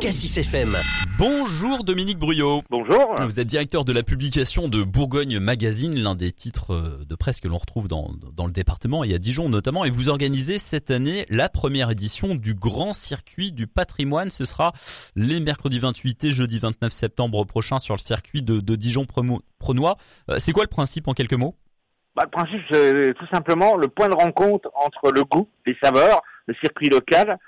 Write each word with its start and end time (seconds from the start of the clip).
Cassis 0.00 0.38
FM. 0.38 0.78
Bonjour 1.18 1.84
Dominique 1.84 2.18
Bruyot. 2.18 2.62
Bonjour. 2.70 3.14
Vous 3.20 3.38
êtes 3.38 3.46
directeur 3.46 3.84
de 3.84 3.92
la 3.92 4.02
publication 4.02 4.66
de 4.66 4.82
Bourgogne 4.82 5.38
Magazine, 5.38 5.94
l'un 5.94 6.14
des 6.14 6.32
titres 6.32 6.72
euh, 6.72 7.04
de 7.06 7.14
presse 7.14 7.38
que 7.38 7.48
l'on 7.48 7.58
retrouve 7.58 7.86
dans, 7.86 8.08
dans 8.34 8.46
le 8.46 8.52
département 8.52 9.04
et 9.04 9.12
à 9.12 9.18
Dijon 9.18 9.50
notamment. 9.50 9.84
Et 9.84 9.90
vous 9.90 10.08
organisez 10.08 10.58
cette 10.58 10.90
année 10.90 11.26
la 11.28 11.50
première 11.50 11.90
édition 11.90 12.34
du 12.34 12.54
Grand 12.54 12.94
Circuit 12.94 13.52
du 13.52 13.66
Patrimoine. 13.66 14.30
Ce 14.30 14.46
sera 14.46 14.72
les 15.16 15.38
mercredis 15.38 15.80
28 15.80 16.24
et 16.24 16.32
jeudi 16.32 16.58
29 16.58 16.90
septembre 16.90 17.44
prochain 17.44 17.78
sur 17.78 17.94
le 17.94 18.00
circuit 18.00 18.42
de, 18.42 18.60
de 18.60 18.76
Dijon-Prenois. 18.76 19.96
Euh, 20.30 20.36
C'est 20.38 20.52
quoi 20.52 20.64
le 20.64 20.70
principe 20.70 21.08
en 21.08 21.12
quelques 21.12 21.34
mots? 21.34 21.56
Bah, 22.16 22.22
le 22.24 22.30
principe, 22.30 22.60
c'est 22.72 23.12
tout 23.18 23.26
simplement 23.30 23.76
le 23.76 23.88
point 23.88 24.08
de 24.08 24.14
rencontre 24.14 24.70
entre 24.74 25.12
le 25.12 25.24
goût, 25.24 25.46
les 25.66 25.76
saveurs, 25.82 26.22
le 26.46 26.54
circuit 26.62 26.88
local, 26.88 27.38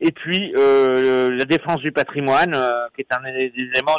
et 0.00 0.12
puis 0.12 0.52
euh, 0.56 1.30
la 1.36 1.44
défense 1.44 1.78
du 1.80 1.92
patrimoine, 1.92 2.54
euh, 2.54 2.86
qui 2.94 3.02
est 3.02 3.12
un 3.12 3.22
des 3.22 3.52
éléments 3.56 3.98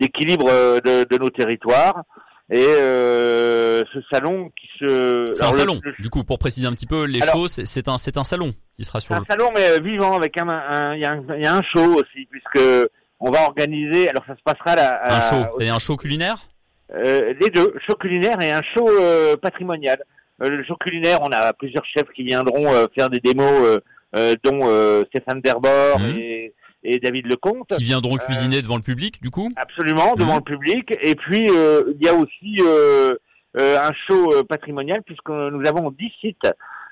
d'équilibre 0.00 0.48
euh, 0.50 0.80
de, 0.80 1.04
de 1.04 1.18
nos 1.18 1.30
territoires. 1.30 2.02
Et 2.48 2.64
euh, 2.64 3.82
ce 3.92 3.98
salon 4.12 4.50
qui 4.50 4.68
se... 4.78 5.24
C'est 5.34 5.42
un 5.42 5.50
le- 5.50 5.56
salon. 5.56 5.80
le- 5.82 5.94
Du 5.98 6.08
coup, 6.10 6.22
pour 6.22 6.38
préciser 6.38 6.68
un 6.68 6.72
petit 6.72 6.86
peu 6.86 7.04
les 7.04 7.20
Alors- 7.20 7.34
choses, 7.34 7.64
c'est- 7.64 7.88
un, 7.88 7.98
c'est 7.98 8.16
un 8.16 8.22
salon 8.24 8.52
qui 8.78 8.84
sera 8.84 9.00
sur 9.00 9.16
un 9.16 9.18
le... 9.18 9.24
salon 9.28 9.50
mais 9.52 9.68
euh, 9.70 9.80
vivant 9.80 10.14
avec 10.16 10.38
un, 10.40 10.94
il 10.94 11.00
y, 11.00 11.04
a 11.04 11.10
un 11.10 11.24
il 11.36 11.42
y 11.42 11.46
a 11.46 11.54
un 11.56 11.62
show 11.62 11.94
aussi 11.96 12.26
puisque 12.30 12.64
on 13.18 13.32
va 13.32 13.42
organiser. 13.42 14.08
Alors 14.08 14.22
ça 14.28 14.36
se 14.36 14.42
passera 14.44 14.70
à 14.70 14.76
la, 14.76 14.90
à- 14.92 15.16
Un 15.16 15.20
show. 15.20 15.56
C'est 15.58 15.68
un 15.68 15.78
show 15.80 15.96
culinaire? 15.96 16.36
Euh, 16.94 17.34
les 17.40 17.50
deux, 17.50 17.74
show 17.84 17.96
culinaire 17.96 18.40
et 18.40 18.52
un 18.52 18.62
show 18.76 18.88
euh, 18.88 19.36
patrimonial. 19.36 19.98
Euh, 20.40 20.48
le 20.48 20.62
show 20.62 20.76
culinaire, 20.76 21.18
on 21.22 21.32
a 21.32 21.52
plusieurs 21.52 21.84
chefs 21.86 22.08
qui 22.14 22.22
viendront 22.22 22.72
euh, 22.72 22.86
faire 22.96 23.10
des 23.10 23.18
démos, 23.18 23.80
dont 24.14 24.60
euh, 24.64 25.04
Stéphane 25.08 25.40
Derbord 25.40 26.00
Mhm. 26.00 26.16
et, 26.18 26.54
et 26.84 26.98
David 26.98 27.26
Lecomte. 27.26 27.68
qui 27.76 27.84
viendront 27.84 28.16
cuisiner 28.16 28.62
devant 28.62 28.76
le 28.76 28.82
public, 28.82 29.20
du 29.22 29.30
coup 29.30 29.50
Absolument, 29.56 30.14
devant 30.14 30.34
Mhm. 30.34 30.42
le 30.46 30.56
public. 30.56 30.94
Et 31.02 31.14
puis, 31.14 31.48
euh, 31.50 31.82
il 31.98 32.04
y 32.04 32.08
a 32.08 32.14
aussi 32.14 32.56
euh, 32.60 33.14
euh, 33.58 33.78
un 33.78 33.92
show 34.06 34.32
euh, 34.34 34.42
patrimonial, 34.44 35.02
puisque 35.04 35.30
nous 35.30 35.66
avons 35.66 35.90
10 35.90 36.12
sites 36.20 36.48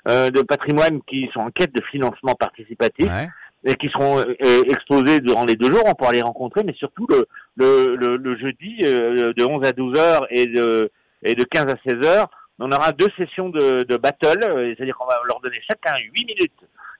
euh, 0.07 0.29
de 0.29 0.41
patrimoine 0.41 1.01
qui 1.07 1.29
sont 1.33 1.39
en 1.39 1.49
quête 1.51 1.73
de 1.73 1.81
financement 1.91 2.35
participatif 2.35 3.05
Ouais. 3.07 3.27
et 3.63 3.75
qui 3.75 3.87
seront 3.89 4.19
euh, 4.19 4.63
exposés 4.69 5.19
durant 5.19 5.45
les 5.45 5.55
deux 5.55 5.71
jours. 5.71 5.83
On 5.85 5.93
pourra 5.95 6.11
les 6.11 6.21
rencontrer, 6.21 6.63
mais 6.63 6.73
surtout 6.73 7.07
le, 7.09 7.25
le, 7.55 7.95
le, 7.95 8.17
le 8.17 8.37
jeudi 8.37 8.77
euh, 8.83 9.33
de 9.33 9.43
11 9.43 9.65
à 9.65 9.71
12 9.71 9.97
heures 9.97 10.27
et 10.29 10.45
de, 10.47 10.91
et 11.23 11.33
de 11.35 11.43
15 11.43 11.65
à 11.67 11.75
16 11.87 12.05
heures. 12.05 12.29
On 12.59 12.71
aura 12.71 12.91
deux 12.91 13.07
sessions 13.17 13.49
de, 13.49 13.83
de 13.83 13.97
battle, 13.97 14.43
euh, 14.43 14.73
c'est-à-dire 14.75 14.95
qu'on 14.97 15.05
va 15.07 15.19
leur 15.27 15.39
donner 15.41 15.59
chacun 15.67 15.95
8 16.13 16.25
minutes 16.25 16.51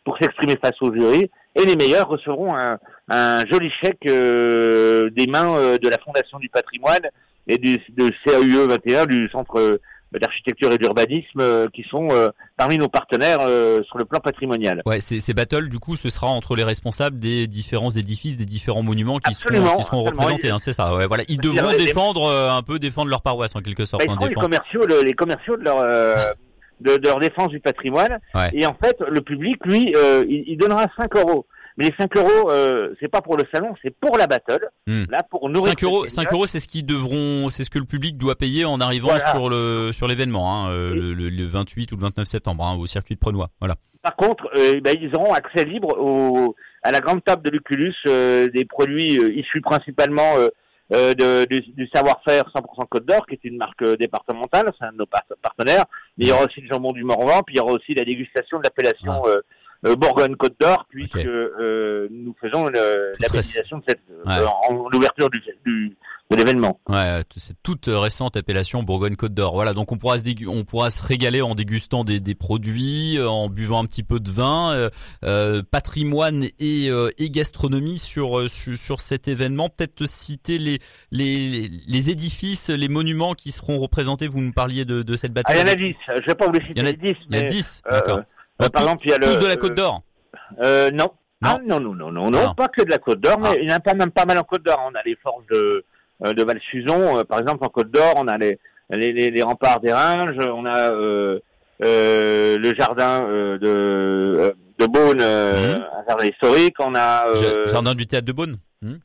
pour 0.05 0.17
s'exprimer 0.17 0.55
face 0.63 0.79
au 0.81 0.93
jury, 0.93 1.29
et 1.55 1.65
les 1.65 1.75
meilleurs 1.75 2.07
recevront 2.07 2.55
un, 2.55 2.77
un 3.09 3.43
joli 3.51 3.69
chèque 3.83 4.05
euh, 4.07 5.09
des 5.09 5.27
mains 5.27 5.57
euh, 5.57 5.77
de 5.77 5.89
la 5.89 5.97
Fondation 5.97 6.39
du 6.39 6.47
patrimoine 6.49 7.01
et 7.47 7.57
du 7.57 7.77
de 7.97 8.11
CAUE 8.25 8.67
21, 8.67 9.05
du 9.07 9.27
Centre 9.31 9.59
euh, 9.59 9.77
d'architecture 10.13 10.71
et 10.71 10.77
d'urbanisme, 10.77 11.39
euh, 11.41 11.67
qui 11.73 11.83
sont 11.89 12.07
euh, 12.11 12.29
parmi 12.55 12.77
nos 12.77 12.87
partenaires 12.87 13.39
euh, 13.41 13.81
sur 13.83 13.97
le 13.97 14.05
plan 14.05 14.19
patrimonial. 14.19 14.81
Ouais, 14.85 14.99
ces, 15.01 15.19
ces 15.19 15.33
battles, 15.33 15.67
du 15.69 15.79
coup, 15.79 15.95
ce 15.97 16.09
sera 16.09 16.27
entre 16.27 16.55
les 16.55 16.63
responsables 16.63 17.19
des 17.19 17.47
différents 17.47 17.89
édifices, 17.89 18.37
des 18.37 18.45
différents 18.45 18.83
monuments 18.83 19.17
qui 19.19 19.31
Absolument, 19.31 19.65
seront, 19.65 19.77
qui 19.77 19.83
seront 19.83 19.99
absolument. 20.07 20.21
représentés. 20.23 20.49
Hein, 20.51 20.57
c'est 20.59 20.71
ça. 20.73 20.95
Ouais, 20.95 21.07
voilà, 21.07 21.23
ils 21.27 21.39
devront 21.41 21.71
défendre 21.71 22.29
un 22.31 22.61
peu, 22.63 22.79
défendre 22.79 23.09
leur 23.09 23.21
paroisse 23.23 23.55
en 23.55 23.59
quelque 23.61 23.83
sorte. 23.85 24.05
Bah, 24.05 24.13
ils 24.19 24.23
hein, 24.23 24.29
les 24.29 24.35
commerciaux, 24.35 24.85
le- 24.85 25.01
les 25.03 25.13
commerciaux 25.13 25.57
de 25.57 25.63
leur 25.63 25.83
de, 26.81 26.97
de 26.97 27.07
leur 27.07 27.19
défense 27.19 27.49
du 27.49 27.59
patrimoine. 27.59 28.19
Ouais. 28.33 28.49
Et 28.53 28.65
en 28.65 28.75
fait, 28.81 28.97
le 29.07 29.21
public, 29.21 29.57
lui, 29.65 29.93
euh, 29.95 30.23
il, 30.27 30.43
il 30.47 30.57
donnera 30.57 30.85
5 30.97 31.15
euros. 31.17 31.45
Mais 31.77 31.87
les 31.87 31.93
5 31.99 32.15
euros, 32.15 32.49
euh, 32.51 32.93
c'est 33.01 33.09
pas 33.09 33.21
pour 33.21 33.35
le 33.35 33.43
salon, 33.53 33.75
c'est 33.83 33.93
pour 33.99 34.17
la 34.17 34.27
battle. 34.27 34.69
Hmm. 34.87 35.03
Là, 35.09 35.23
pour 35.29 35.49
nourrir. 35.49 35.69
5 35.71 35.83
euros, 35.83 36.03
cette 36.03 36.11
5 36.11 36.21
cagnotte. 36.23 36.33
euros, 36.33 36.45
c'est 36.45 36.59
ce 36.61 36.69
qu'ils 36.69 36.85
devront, 36.85 37.49
c'est 37.49 37.65
ce 37.65 37.69
que 37.69 37.79
le 37.79 37.85
public 37.85 38.17
doit 38.17 38.35
payer 38.35 38.63
en 38.63 38.79
arrivant 38.79 39.09
Voilà. 39.09 39.31
sur 39.33 39.49
le 39.49 39.91
sur 39.91 40.07
l'événement, 40.07 40.65
hein, 40.67 40.69
euh, 40.71 40.95
le, 40.95 41.13
le- 41.13 41.29
le 41.29 41.45
28 41.45 41.91
ou 41.91 41.95
le 41.97 42.01
29 42.03 42.27
septembre, 42.27 42.65
hein, 42.65 42.77
au 42.79 42.85
circuit 42.85 43.15
de 43.15 43.19
Prenois. 43.19 43.49
Voilà. 43.59 43.75
Par 44.01 44.15
contre, 44.15 44.47
euh, 44.55 44.79
ben, 44.81 44.95
ils 45.01 45.13
auront 45.17 45.33
accès 45.33 45.65
libre 45.65 45.97
au, 45.99 46.55
à 46.83 46.91
la 46.91 47.01
grande 47.01 47.21
table 47.25 47.41
de 47.43 47.49
Lucullus, 47.49 47.93
euh, 48.07 48.47
des 48.49 48.63
produits 48.63 49.15
issus 49.35 49.59
principalement 49.61 50.35
de, 50.91 51.45
du, 51.45 51.61
du 51.73 51.89
savoir-faire 51.93 52.43
100% 52.55 52.87
Côte 52.87 53.05
d'Or, 53.05 53.25
qui 53.25 53.33
est 53.33 53.43
une 53.43 53.57
marque 53.57 53.81
euh, 53.81 53.95
départementale, 53.97 54.71
c'est 54.77 54.85
un 54.85 54.91
de 54.91 54.97
nos 54.97 55.05
par- 55.05 55.23
partenaires. 55.41 55.85
Mais 56.17 56.25
il 56.25 56.27
y 56.29 56.31
aura 56.31 56.45
aussi 56.45 56.61
le 56.61 56.67
jambon 56.67 56.91
du 56.91 57.03
Morvan, 57.03 57.41
puis 57.43 57.55
il 57.55 57.57
y 57.57 57.61
aura 57.61 57.71
aussi 57.73 57.93
la 57.95 58.05
dégustation 58.05 58.59
de 58.59 58.63
l'appellation 58.63 59.25
euh, 59.25 59.37
euh, 59.37 59.41
Bourgogne-Côte 59.83 60.55
d'Or, 60.59 60.85
puisque 60.89 61.17
euh, 61.17 62.07
nous 62.11 62.35
faisons 62.41 62.65
Toute 62.65 62.75
labellisation 63.19 63.77
de 63.79 63.83
cette 63.87 64.01
Ouais. 64.25 64.33
euh, 64.39 64.47
en, 64.69 64.75
en 64.75 64.89
ouverture 64.97 65.29
du, 65.29 65.39
du- 65.65 65.95
de 66.31 66.35
l'événement. 66.37 66.79
Ouais, 66.89 67.23
t- 67.25 67.39
c'est 67.39 67.53
toute 67.61 67.85
récente 67.87 68.35
appellation 68.35 68.81
Bourgogne-Côte 68.81 69.33
d'Or. 69.35 69.53
Voilà, 69.53 69.73
donc 69.73 69.91
on 69.91 69.97
pourra 69.97 70.17
se 70.17 70.23
on 70.47 70.63
pourra 70.63 70.89
se 70.89 71.03
régaler 71.03 71.41
en 71.43 71.53
dégustant 71.53 72.03
des, 72.03 72.19
des 72.19 72.33
produits, 72.33 73.17
euh, 73.19 73.29
en 73.29 73.47
buvant 73.49 73.83
un 73.83 73.85
petit 73.85 74.01
peu 74.01 74.19
de 74.19 74.31
vin, 74.31 74.73
euh, 74.73 74.89
euh, 75.23 75.61
patrimoine 75.69 76.45
et, 76.59 76.89
euh, 76.89 77.11
et 77.19 77.29
gastronomie 77.29 77.99
sur, 77.99 78.39
euh, 78.39 78.47
sur 78.47 78.75
sur 78.77 79.01
cet 79.01 79.27
événement. 79.27 79.69
Peut-être 79.69 80.05
citer 80.07 80.57
les, 80.57 80.79
les 81.11 81.69
les 81.87 82.09
édifices, 82.09 82.69
les 82.69 82.87
monuments 82.89 83.33
qui 83.35 83.51
seront 83.51 83.77
représentés. 83.77 84.27
Vous 84.27 84.41
nous 84.41 84.53
parliez 84.53 84.85
de, 84.85 85.03
de 85.03 85.15
cette 85.15 85.31
Ah, 85.31 85.41
bataille. 85.43 85.57
il 85.57 85.67
y 85.67 85.69
en 85.69 85.73
a 85.73 85.75
10, 85.75 85.95
je 86.07 86.25
vais 86.25 86.35
pas 86.35 86.47
vous 86.47 86.53
les 86.53 86.61
Il 86.71 86.79
y 86.79 86.81
en 86.81 86.85
citer 86.85 86.87
a- 86.87 86.91
les 86.91 87.13
10, 87.13 87.17
Il 87.29 87.35
y 87.35 87.39
a 87.39 87.41
mais 87.43 87.47
10, 87.49 87.81
euh, 87.85 87.91
d'accord. 87.91 88.19
Euh, 88.61 88.69
par 88.69 88.83
exemple, 88.83 89.03
il 89.05 89.11
y 89.11 89.13
a 89.13 89.17
le... 89.17 89.25
tous 89.27 89.39
de 89.39 89.47
la 89.47 89.55
Côte 89.57 89.71
euh, 89.71 89.75
d'Or. 89.75 90.01
Euh, 90.63 90.91
non. 90.91 91.09
Non. 91.41 91.49
Ah, 91.51 91.57
non, 91.65 91.79
non, 91.79 91.93
non, 91.93 92.11
non, 92.11 92.31
non, 92.31 92.53
pas 92.55 92.69
que 92.69 92.81
de 92.83 92.89
la 92.89 92.97
Côte 92.97 93.19
d'Or, 93.19 93.37
mais 93.39 93.49
Ah. 93.51 93.55
il 93.61 93.69
y 93.69 93.71
en 93.73 93.75
a 93.75 93.79
pas, 93.79 93.93
même 93.93 94.09
pas 94.11 94.25
mal 94.25 94.37
en 94.37 94.43
Côte 94.43 94.63
d'Or. 94.63 94.81
On 94.89 94.95
a 94.95 95.01
les 95.05 95.15
forges 95.21 95.45
de, 95.51 95.83
euh, 96.25 96.33
de 96.33 96.43
Val-Suzon, 96.43 97.19
euh, 97.19 97.23
par 97.25 97.39
exemple, 97.39 97.63
en 97.65 97.69
Côte 97.69 97.91
d'Or, 97.91 98.13
on 98.15 98.27
a 98.27 98.37
les, 98.37 98.57
les, 98.89 99.11
les, 99.11 99.29
les 99.31 99.41
remparts 99.43 99.81
des 99.81 99.91
Ringes, 99.91 100.37
on 100.39 100.65
a 100.65 100.89
le 100.91 102.73
jardin 102.77 103.21
de, 103.61 104.55
de 104.79 104.85
Beaune, 104.85 105.17
Mhm. 105.17 105.83
un 105.83 106.05
jardin 106.07 106.25
historique, 106.25 106.75
on 106.79 106.95
a 106.95 107.33
Ja- 107.35 107.65
Jardin 107.67 107.95
du 107.95 108.07
théâtre 108.07 108.25
de 108.27 108.31
Beaune. 108.31 108.57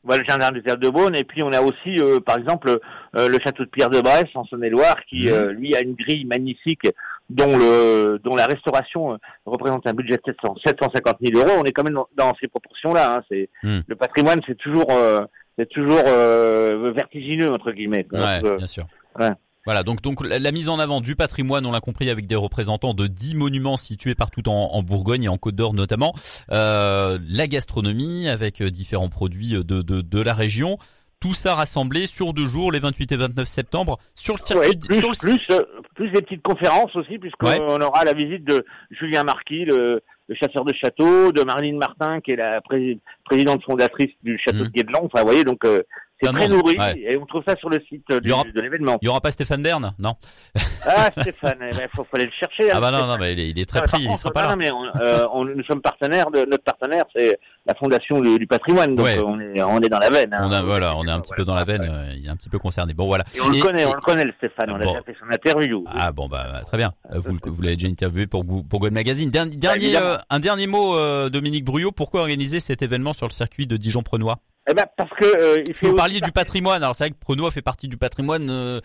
Voilà, 0.03 0.21
le 0.21 0.29
jardin 0.29 0.51
du 0.51 0.61
théâtre 0.61 0.79
de 0.79 0.89
Beaune, 0.89 1.15
et 1.15 1.23
puis 1.23 1.41
on 1.43 1.51
a 1.51 1.61
aussi, 1.61 1.97
euh, 1.99 2.19
par 2.19 2.37
exemple, 2.37 2.69
euh, 3.17 3.27
le 3.27 3.37
château 3.43 3.63
de 3.65 3.69
Pierre 3.69 3.89
de 3.89 3.99
Bresse 3.99 4.29
en 4.35 4.45
Saône-et-Loire, 4.45 4.97
qui, 5.09 5.25
Mhm. 5.27 5.33
euh, 5.33 5.51
lui, 5.53 5.75
a 5.75 5.81
une 5.81 5.95
grille 5.95 6.25
magnifique, 6.25 6.83
dont 7.31 7.57
le 7.57 8.19
dont 8.23 8.35
la 8.35 8.45
restauration 8.45 9.13
euh, 9.13 9.17
représente 9.45 9.87
un 9.87 9.93
budget 9.93 10.15
de 10.17 10.21
700, 10.25 10.55
750 10.65 11.17
000 11.21 11.39
euros. 11.39 11.57
On 11.59 11.63
est 11.63 11.71
quand 11.71 11.83
même 11.83 11.93
dans, 11.95 12.07
dans 12.17 12.33
ces 12.39 12.47
proportions-là. 12.47 13.15
Hein. 13.15 13.21
C'est 13.29 13.49
Mhm. 13.63 13.83
le 13.87 13.95
patrimoine, 13.95 14.41
c'est 14.45 14.57
toujours 14.57 14.87
euh, 14.91 15.21
c'est 15.57 15.69
toujours 15.69 16.01
euh, 16.07 16.91
vertigineux 16.95 17.51
entre 17.51 17.71
guillemets. 17.71 18.05
Ouais, 18.11 18.39
Donc, 18.41 18.51
euh, 18.51 18.57
bien 18.57 18.65
sûr. 18.67 18.83
ouais. 19.19 19.29
Voilà, 19.65 19.83
donc 19.83 20.01
donc 20.01 20.25
la, 20.25 20.39
la 20.39 20.51
mise 20.51 20.69
en 20.69 20.79
avant 20.79 21.01
du 21.01 21.15
patrimoine, 21.15 21.65
on 21.67 21.71
l'a 21.71 21.81
compris, 21.81 22.09
avec 22.09 22.25
des 22.25 22.35
représentants 22.35 22.95
de 22.95 23.05
10 23.05 23.35
monuments 23.35 23.77
situés 23.77 24.15
partout 24.15 24.47
en, 24.49 24.69
en 24.73 24.81
Bourgogne 24.81 25.23
et 25.25 25.27
en 25.29 25.37
Côte 25.37 25.53
d'Or 25.55 25.75
notamment. 25.75 26.15
Euh, 26.51 27.19
la 27.29 27.45
gastronomie 27.47 28.27
avec 28.27 28.63
différents 28.63 29.09
produits 29.09 29.51
de, 29.51 29.61
de, 29.63 30.01
de 30.01 30.21
la 30.21 30.33
région. 30.33 30.77
Tout 31.19 31.35
ça 31.35 31.53
rassemblé 31.53 32.07
sur 32.07 32.33
deux 32.33 32.47
jours, 32.47 32.71
les 32.71 32.79
28 32.79 33.11
et 33.11 33.15
29 33.17 33.47
septembre, 33.47 33.99
sur 34.15 34.33
le 34.35 34.39
circuit. 34.43 34.69
Ouais, 34.69 34.75
plus, 34.75 34.99
sur 34.99 35.09
le- 35.11 35.17
plus, 35.37 35.55
plus 36.01 36.09
des 36.11 36.21
petites 36.23 36.41
conférences 36.41 36.95
aussi, 36.95 37.19
puisqu'on 37.19 37.45
Ouais. 37.47 37.83
aura 37.83 38.03
la 38.03 38.13
visite 38.13 38.43
de 38.43 38.65
Julien 38.89 39.23
Marquis, 39.23 39.65
le, 39.65 40.01
le 40.27 40.35
chasseur 40.35 40.65
de 40.65 40.73
château, 40.73 41.31
de 41.31 41.43
Marlene 41.43 41.77
Martin, 41.77 42.21
qui 42.21 42.31
est 42.31 42.37
la 42.37 42.59
pré- 42.61 42.97
présidente 43.23 43.63
fondatrice 43.63 44.09
du 44.23 44.39
château 44.39 44.59
Mhm. 44.59 44.65
de 44.65 44.69
Guédelon. 44.71 44.99
Enfin, 45.03 45.21
vous 45.21 45.27
voyez, 45.27 45.43
donc 45.43 45.63
euh, 45.63 45.83
c'est 46.21 46.31
de 46.31 46.35
très 46.37 46.47
nourri, 46.47 46.75
ouais. 46.77 46.99
et 46.99 47.17
on 47.17 47.25
trouve 47.25 47.43
ça 47.47 47.55
sur 47.57 47.69
le 47.69 47.79
site 47.89 48.03
euh, 48.11 48.15
Il 48.17 48.21
du- 48.21 48.31
aura- 48.31 48.43
de 48.43 48.61
l'événement. 48.61 48.97
Il 49.01 49.05
y 49.05 49.09
aura 49.09 49.21
pas 49.21 49.31
Stéphane 49.31 49.63
Bern, 49.63 49.93
non 49.99 50.15
Ah, 50.85 51.09
Stéphane, 51.21 51.57
il 51.61 51.75
faut, 51.95 52.03
faut 52.03 52.15
aller 52.15 52.25
le 52.25 52.31
chercher. 52.39 52.71
hein, 52.71 52.75
Ah 52.77 52.79
bah 52.81 52.91
non, 52.91 53.05
non, 53.05 53.17
mais 53.19 53.33
il 53.33 53.39
est, 53.39 53.49
il 53.49 53.59
est 53.59 53.65
très 53.69 53.81
pris, 53.83 54.01
il 54.01 54.07
contre, 54.07 54.19
sera 54.19 54.31
pas 54.31 54.43
non, 54.43 54.49
là. 54.49 54.55
non, 54.55 54.57
mais 54.57 54.71
on, 54.71 55.01
euh, 55.03 55.25
on- 55.33 55.45
nous 55.45 55.63
sommes 55.63 55.81
partenaires 55.81 56.31
de 56.31 56.39
notre 56.49 56.63
partenaire, 56.63 57.05
c'est 57.15 57.39
la 57.65 57.75
Fondation 57.75 58.19
du, 58.21 58.39
du 58.39 58.47
patrimoine, 58.47 58.95
donc 58.95 59.05
Ouais. 59.05 59.17
euh, 59.17 59.23
on 59.25 59.39
est 59.39 59.61
on 59.61 59.79
est 59.79 59.89
dans 59.89 59.99
la 59.99 60.09
veine. 60.09 60.33
hein. 60.33 60.41
On 60.43 60.51
a, 60.51 60.61
voilà, 60.63 60.95
on 60.95 61.05
est 61.05 61.11
un 61.11 61.19
petit 61.21 61.33
peu 61.35 61.43
dans 61.43 61.53
la 61.55 61.63
veine, 61.63 61.83
euh, 61.87 62.13
il 62.17 62.25
est 62.25 62.29
un 62.29 62.35
petit 62.35 62.49
peu 62.49 62.57
concerné. 62.57 62.93
Bon 62.95 63.05
voilà. 63.05 63.23
Et 63.35 63.41
on 63.41 63.49
le 63.49 63.61
connaît, 63.61 63.83
et- 63.83 63.85
on 63.85 63.93
le 63.93 64.01
connaît 64.01 64.25
le 64.25 64.33
Stéphane, 64.37 64.71
on 64.71 64.75
a 64.75 64.79
Bon. 64.79 64.89
déjà 64.91 65.03
fait 65.03 65.15
son 65.19 65.31
interview. 65.31 65.83
Ah 65.87 66.11
bon 66.11 66.27
bah 66.27 66.61
très 66.65 66.77
bien. 66.77 66.93
Euh, 67.13 67.19
Vous, 67.23 67.37
vous 67.45 67.61
l'avez 67.61 67.75
déjà 67.75 67.87
interviewé 67.87 68.25
pour 68.27 68.43
pour 68.67 68.81
Magazine. 68.91 69.29
Dernier, 69.29 69.55
dernier, 69.57 69.95
euh, 69.95 70.17
un 70.31 70.39
dernier 70.39 70.65
mot, 70.67 70.97
Dominique 71.29 71.63
Bruyot. 71.65 71.91
Pourquoi 71.91 72.21
organiser 72.21 72.59
cet 72.59 72.81
événement 72.81 73.13
sur 73.13 73.27
le 73.27 73.31
circuit 73.31 73.67
de 73.67 73.77
Dijon-Prenois? 73.77 74.37
Eh 74.71 74.73
ben 74.73 74.85
parce 74.97 75.11
que 75.11 75.25
euh, 75.25 75.63
il 75.67 75.75
fait 75.75 75.87
Vous 75.87 75.95
parliez 75.95 76.21
du 76.21 76.31
patrimoine. 76.31 76.81
Alors 76.81 76.95
c'est 76.95 77.03
vrai 77.03 77.11
que 77.11 77.19
Prenois 77.19 77.51
fait 77.51 77.61
partie 77.61 77.87
du 77.89 77.97
patrimoine 77.97 78.49
euh, 78.49 78.79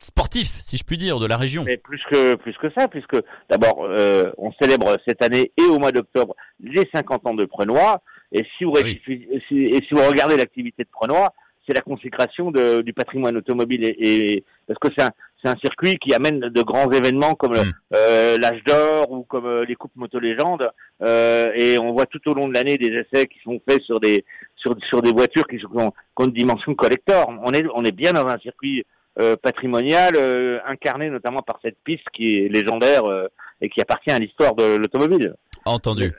sportif, 0.00 0.48
si 0.48 0.76
je 0.76 0.84
puis 0.84 0.96
dire, 0.96 1.18
de 1.20 1.26
la 1.26 1.36
région. 1.36 1.64
Mais 1.64 1.76
plus 1.76 2.00
que 2.10 2.34
plus 2.34 2.56
que 2.58 2.68
ça, 2.76 2.88
puisque 2.88 3.16
d'abord 3.48 3.84
euh, 3.84 4.32
on 4.38 4.52
célèbre 4.60 4.96
cette 5.06 5.22
année 5.22 5.52
et 5.56 5.64
au 5.64 5.78
mois 5.78 5.92
d'octobre 5.92 6.34
les 6.60 6.88
50 6.94 7.26
ans 7.26 7.34
de 7.34 7.44
Prenois. 7.44 8.02
Et 8.32 8.44
si 8.56 8.64
vous 8.64 8.72
oui. 8.72 8.82
réfléchissez- 8.82 9.42
si- 9.48 9.56
et 9.66 9.84
si 9.86 9.94
vous 9.94 10.02
regardez 10.02 10.36
l'activité 10.36 10.84
de 10.84 10.88
Prenois, 10.90 11.32
c'est 11.66 11.74
la 11.74 11.80
consécration 11.80 12.50
de, 12.50 12.82
du 12.82 12.92
patrimoine 12.92 13.36
automobile 13.36 13.84
et, 13.84 13.96
et 13.98 14.44
parce 14.66 14.78
que 14.78 14.88
c'est 14.96 15.04
un, 15.04 15.10
c'est 15.42 15.48
un 15.48 15.56
circuit 15.56 15.96
qui 15.98 16.14
amène 16.14 16.40
de 16.40 16.62
grands 16.62 16.90
événements 16.90 17.34
comme 17.34 17.52
Mm. 17.52 17.72
euh, 17.94 18.38
l'âge 18.38 18.62
d'or 18.66 19.10
ou 19.10 19.24
comme 19.24 19.46
euh, 19.46 19.64
les 19.64 19.74
coupes 19.74 19.94
moto 19.96 20.18
légendes 20.18 20.68
euh, 21.02 21.52
et 21.54 21.78
on 21.78 21.92
voit 21.92 22.06
tout 22.06 22.20
au 22.28 22.34
long 22.34 22.48
de 22.48 22.54
l'année 22.54 22.78
des 22.78 22.88
essais 22.88 23.26
qui 23.26 23.38
sont 23.44 23.60
faits 23.68 23.82
sur 23.82 24.00
des 24.00 24.24
sur, 24.56 24.74
sur 24.88 25.02
des 25.02 25.12
voitures 25.12 25.46
qui 25.46 25.58
sont 25.58 25.68
qui 25.68 25.78
ont 25.78 25.90
qui 25.90 26.22
ont 26.22 26.24
une 26.26 26.32
dimension 26.32 26.74
collector. 26.74 27.28
On 27.44 27.52
est 27.52 27.64
on 27.74 27.84
est 27.84 27.92
bien 27.92 28.12
dans 28.12 28.26
un 28.26 28.38
circuit 28.38 28.84
euh, 29.20 29.36
patrimonial 29.36 30.14
euh, 30.16 30.58
incarné 30.66 31.10
notamment 31.10 31.42
par 31.42 31.58
cette 31.62 31.76
piste 31.84 32.08
qui 32.14 32.38
est 32.38 32.48
légendaire 32.48 33.04
euh, 33.04 33.28
et 33.60 33.68
qui 33.68 33.80
appartient 33.80 34.10
à 34.10 34.18
l'histoire 34.18 34.54
de 34.54 34.76
l'automobile. 34.76 35.34
Entendu. 35.64 36.12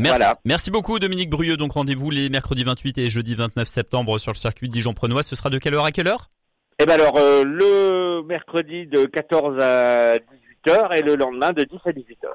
Merci, 0.00 0.18
Voilà. 0.18 0.36
merci 0.46 0.70
beaucoup 0.70 0.98
Dominique 0.98 1.28
Brieux. 1.28 1.56
Donc 1.58 1.72
rendez-vous 1.72 2.10
les 2.10 2.30
mercredis 2.30 2.64
28 2.64 2.96
et 2.98 3.08
jeudi 3.10 3.34
29 3.34 3.68
septembre 3.68 4.16
sur 4.18 4.32
le 4.32 4.36
circuit 4.36 4.68
Dijon-Prenois. 4.68 5.22
Ce 5.22 5.36
sera 5.36 5.50
de 5.50 5.58
quelle 5.58 5.74
heure 5.74 5.84
à 5.84 5.92
quelle 5.92 6.08
heure? 6.08 6.30
Et 6.78 6.86
ben 6.86 6.94
alors 6.94 7.18
euh, 7.18 7.44
le 7.44 8.22
mercredi 8.26 8.86
de 8.86 9.04
14 9.04 9.58
à 9.60 10.14
18h 10.16 10.96
et 10.96 11.02
le 11.02 11.16
lendemain 11.16 11.52
de 11.52 11.64
10 11.64 11.76
à 11.84 11.90
18h. 11.90 12.28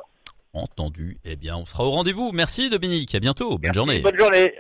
Entendu. 0.54 1.18
Eh 1.26 1.36
bien, 1.36 1.58
on 1.58 1.66
sera 1.66 1.84
au 1.84 1.90
rendez-vous. 1.90 2.32
Merci 2.34 2.70
Dominique. 2.70 3.14
À 3.16 3.20
bientôt. 3.20 3.58
Bonne 3.58 3.74
journée. 3.74 4.00
Bonne 4.02 4.18
journée. 4.18 4.54